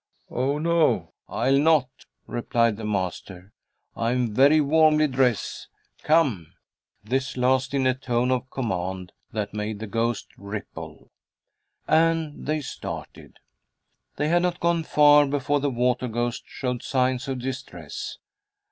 "Oh 0.31 0.57
no, 0.57 1.13
I'll 1.29 1.59
not," 1.59 1.87
replied 2.25 2.75
the 2.77 2.83
master. 2.85 3.53
"I 3.95 4.11
am 4.13 4.33
very 4.33 4.59
warmly 4.59 5.05
dressed. 5.07 5.67
Come!" 6.01 6.53
This 7.03 7.37
last 7.37 7.75
in 7.75 7.85
a 7.85 7.93
tone 7.93 8.31
of 8.31 8.49
command 8.49 9.11
that 9.31 9.53
made 9.53 9.77
the 9.77 9.85
ghost 9.85 10.29
ripple. 10.39 11.11
And 11.87 12.47
they 12.47 12.61
started. 12.61 13.37
They 14.15 14.29
had 14.29 14.41
not 14.41 14.59
gone 14.59 14.81
far 14.85 15.27
before 15.27 15.59
the 15.59 15.69
water 15.69 16.07
ghost 16.07 16.45
showed 16.47 16.81
signs 16.81 17.27
of 17.27 17.37
distress. 17.37 18.17